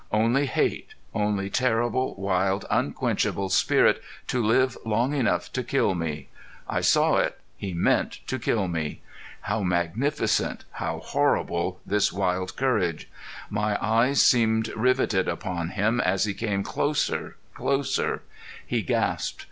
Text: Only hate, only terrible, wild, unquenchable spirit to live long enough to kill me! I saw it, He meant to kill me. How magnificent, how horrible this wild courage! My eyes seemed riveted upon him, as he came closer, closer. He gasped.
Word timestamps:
Only 0.11 0.47
hate, 0.47 0.95
only 1.13 1.51
terrible, 1.51 2.15
wild, 2.15 2.65
unquenchable 2.71 3.49
spirit 3.49 4.01
to 4.29 4.43
live 4.43 4.75
long 4.83 5.13
enough 5.13 5.53
to 5.53 5.61
kill 5.63 5.93
me! 5.93 6.29
I 6.67 6.81
saw 6.81 7.17
it, 7.17 7.39
He 7.55 7.75
meant 7.75 8.13
to 8.25 8.39
kill 8.39 8.67
me. 8.67 9.01
How 9.41 9.61
magnificent, 9.61 10.65
how 10.71 11.01
horrible 11.01 11.81
this 11.85 12.11
wild 12.11 12.55
courage! 12.57 13.09
My 13.51 13.77
eyes 13.79 14.23
seemed 14.23 14.69
riveted 14.69 15.27
upon 15.27 15.69
him, 15.69 15.99
as 16.01 16.23
he 16.23 16.33
came 16.33 16.63
closer, 16.63 17.35
closer. 17.53 18.23
He 18.65 18.81
gasped. 18.81 19.39